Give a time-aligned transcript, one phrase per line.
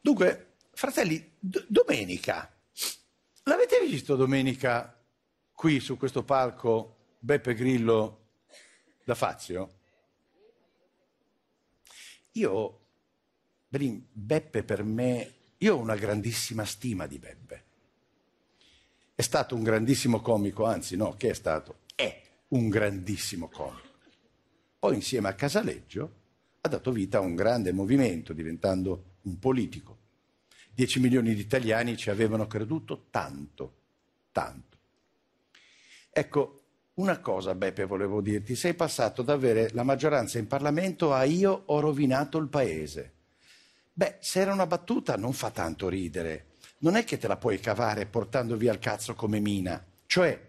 [0.00, 2.50] Dunque, fratelli, d- domenica.
[3.44, 4.98] L'avete visto domenica
[5.52, 8.28] qui su questo palco Beppe Grillo
[9.04, 9.78] da Fazio?
[12.32, 12.80] Io,
[13.68, 17.64] Beppe per me, io ho una grandissima stima di Beppe.
[19.14, 21.80] È stato un grandissimo comico, anzi no, che è stato?
[21.94, 23.88] È un grandissimo comico.
[24.78, 26.14] Poi insieme a Casaleggio
[26.62, 29.98] ha dato vita a un grande movimento, diventando un politico.
[30.72, 33.74] Dieci milioni di italiani ci avevano creduto tanto,
[34.32, 34.78] tanto.
[36.10, 36.60] Ecco,
[36.94, 41.62] una cosa, Beppe, volevo dirti, sei passato da avere la maggioranza in Parlamento a io
[41.66, 43.14] ho rovinato il paese.
[43.92, 46.46] Beh, se era una battuta non fa tanto ridere.
[46.78, 49.84] Non è che te la puoi cavare portando via il cazzo come mina.
[50.06, 50.48] Cioè,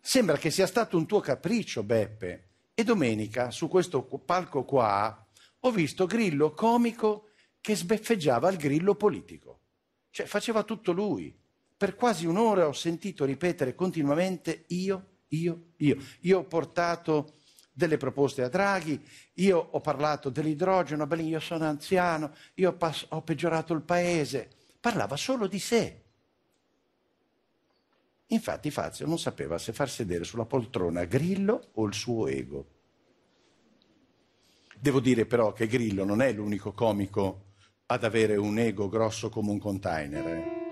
[0.00, 2.48] sembra che sia stato un tuo capriccio, Beppe.
[2.74, 5.26] E domenica, su questo palco qua,
[5.60, 7.30] ho visto Grillo comico
[7.64, 9.60] che sbeffeggiava il grillo politico.
[10.10, 11.34] Cioè, faceva tutto lui.
[11.74, 15.96] Per quasi un'ora ho sentito ripetere continuamente io, io, io.
[16.20, 17.36] Io ho portato
[17.72, 19.02] delle proposte a Draghi,
[19.36, 22.76] io ho parlato dell'idrogeno, io sono anziano, io
[23.08, 24.50] ho peggiorato il paese.
[24.78, 26.02] Parlava solo di sé.
[28.26, 32.66] Infatti Fazio non sapeva se far sedere sulla poltrona Grillo o il suo ego.
[34.78, 37.52] Devo dire però che Grillo non è l'unico comico
[37.86, 40.26] ad avere un ego grosso come un container.
[40.26, 40.62] eh.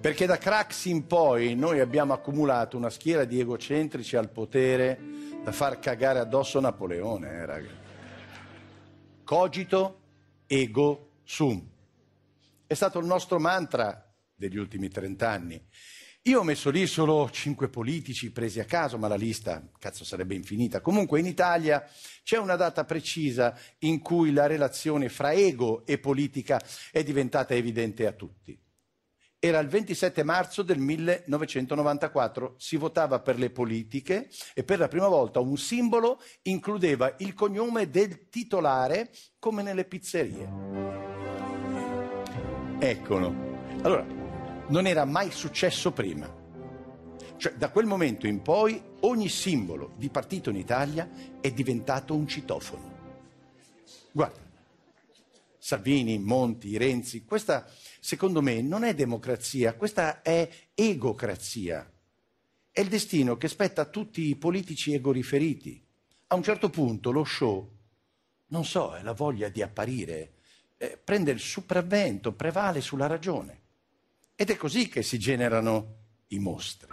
[0.00, 4.98] Perché da Crax in poi noi abbiamo accumulato una schiera di egocentrici al potere
[5.44, 7.70] da far cagare addosso Napoleone, eh, raga.
[9.22, 10.00] Cogito
[10.46, 11.64] ego sum.
[12.66, 15.64] È stato il nostro mantra degli ultimi trent'anni.
[16.26, 20.34] Io ho messo lì solo cinque politici presi a caso, ma la lista, cazzo, sarebbe
[20.34, 20.80] infinita.
[20.80, 21.88] Comunque in Italia
[22.24, 26.60] c'è una data precisa in cui la relazione fra ego e politica
[26.90, 28.58] è diventata evidente a tutti.
[29.38, 35.06] Era il 27 marzo del 1994, si votava per le politiche e per la prima
[35.06, 40.48] volta un simbolo includeva il cognome del titolare come nelle pizzerie.
[42.80, 43.32] Eccolo.
[43.82, 44.25] Allora,
[44.68, 46.44] non era mai successo prima.
[47.36, 51.08] Cioè, da quel momento in poi ogni simbolo di partito in Italia
[51.40, 52.94] è diventato un citofono.
[54.10, 54.40] Guarda,
[55.58, 57.68] Salvini, Monti, Renzi, questa
[58.00, 61.90] secondo me non è democrazia, questa è egocrazia.
[62.70, 65.84] È il destino che spetta a tutti i politici egoriferiti.
[66.28, 67.70] A un certo punto lo show,
[68.48, 70.34] non so, è la voglia di apparire,
[70.76, 73.64] eh, prende il sopravvento, prevale sulla ragione.
[74.38, 75.94] Ed è così che si generano
[76.28, 76.90] i mostri.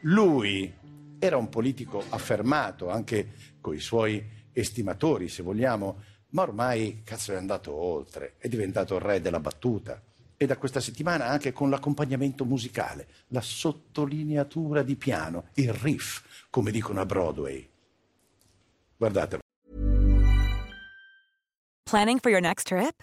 [0.00, 0.70] Lui
[1.18, 3.32] era un politico affermato, anche
[3.62, 9.00] con i suoi estimatori, se vogliamo, ma ormai cazzo è andato oltre, è diventato il
[9.00, 10.02] re della battuta.
[10.36, 16.70] E da questa settimana anche con l'accompagnamento musicale, la sottolineatura di piano, il riff, come
[16.70, 17.66] dicono a Broadway.
[18.98, 19.40] Guardatelo.
[21.84, 23.02] Planning for your next trip?